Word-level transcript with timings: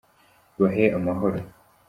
bahe 0.59 0.85
amahoro. 0.97 1.39